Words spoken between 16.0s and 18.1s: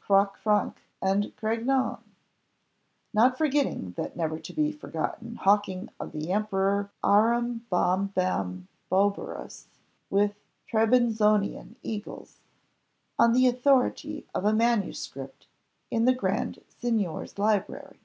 the Grand Signior's library.